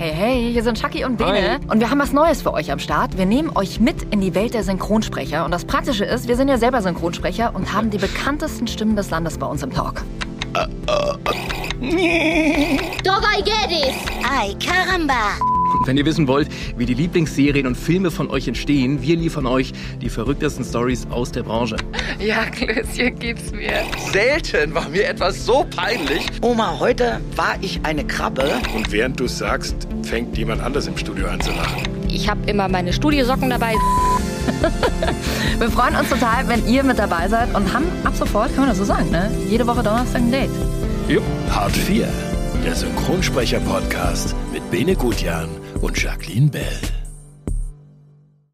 Hey, 0.00 0.14
hey, 0.14 0.50
hier 0.50 0.62
sind 0.62 0.80
Chucky 0.80 1.04
und 1.04 1.18
Bene. 1.18 1.60
Und 1.68 1.78
wir 1.78 1.90
haben 1.90 1.98
was 1.98 2.14
Neues 2.14 2.40
für 2.40 2.54
euch 2.54 2.72
am 2.72 2.78
Start. 2.78 3.18
Wir 3.18 3.26
nehmen 3.26 3.54
euch 3.54 3.80
mit 3.80 4.02
in 4.04 4.22
die 4.22 4.34
Welt 4.34 4.54
der 4.54 4.64
Synchronsprecher. 4.64 5.44
Und 5.44 5.50
das 5.50 5.66
Praktische 5.66 6.06
ist, 6.06 6.26
wir 6.26 6.36
sind 6.36 6.48
ja 6.48 6.56
selber 6.56 6.80
Synchronsprecher 6.80 7.54
und 7.54 7.74
haben 7.74 7.90
die 7.90 7.98
bekanntesten 7.98 8.66
Stimmen 8.66 8.96
des 8.96 9.10
Landes 9.10 9.36
bei 9.36 9.44
uns 9.44 9.62
im 9.62 9.70
Talk. 9.70 10.02
Dog, 13.04 13.22
I 13.28 13.42
get 13.44 13.70
it. 13.70 13.94
Ay, 14.26 14.56
caramba. 14.58 15.59
Und 15.78 15.86
wenn 15.86 15.96
ihr 15.96 16.04
wissen 16.04 16.26
wollt, 16.28 16.48
wie 16.76 16.86
die 16.86 16.94
Lieblingsserien 16.94 17.66
und 17.66 17.76
Filme 17.76 18.10
von 18.10 18.30
euch 18.30 18.48
entstehen, 18.48 19.02
wir 19.02 19.16
liefern 19.16 19.46
euch 19.46 19.72
die 20.00 20.08
verrücktesten 20.08 20.64
Stories 20.64 21.06
aus 21.10 21.32
der 21.32 21.42
Branche. 21.42 21.76
Ja, 22.18 22.44
Klößchen 22.46 23.18
gib's 23.18 23.50
mir. 23.52 23.72
Selten 24.12 24.74
war 24.74 24.88
mir 24.88 25.06
etwas 25.08 25.46
so 25.46 25.66
peinlich. 25.74 26.26
Oma, 26.42 26.78
heute 26.78 27.20
war 27.36 27.56
ich 27.60 27.80
eine 27.84 28.04
Krabbe. 28.04 28.50
Und 28.74 28.92
während 28.92 29.18
du 29.20 29.26
sagst, 29.26 29.74
fängt 30.02 30.36
jemand 30.36 30.62
anders 30.62 30.86
im 30.86 30.96
Studio 30.96 31.28
an 31.28 31.40
zu 31.40 31.50
lachen. 31.52 31.82
Ich 32.08 32.28
habe 32.28 32.40
immer 32.46 32.68
meine 32.68 32.92
Studiosocken 32.92 33.50
dabei. 33.50 33.74
Wir 35.58 35.70
freuen 35.70 35.94
uns 35.96 36.08
total, 36.08 36.48
wenn 36.48 36.66
ihr 36.66 36.82
mit 36.82 36.98
dabei 36.98 37.28
seid 37.28 37.54
und 37.54 37.72
haben 37.72 37.86
ab 38.04 38.14
sofort, 38.16 38.48
kann 38.50 38.60
man 38.60 38.68
das 38.70 38.78
so 38.78 38.84
sagen, 38.84 39.10
ne? 39.10 39.30
Jede 39.48 39.66
Woche 39.66 39.82
Donnerstag 39.82 40.22
ein 40.22 40.30
Date. 40.30 40.50
Jupp. 41.08 41.22
Hart 41.50 41.72
4, 41.72 42.08
der 42.64 42.74
Synchronsprecher-Podcast 42.74 44.34
mit 44.52 44.70
Bene 44.70 44.94
Gutjan 44.94 45.48
und 45.80 46.00
Jacqueline 46.02 46.48
Bell. 46.48 46.99